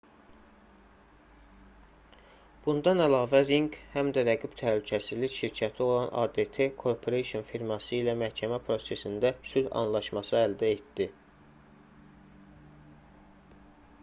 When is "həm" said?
3.97-4.07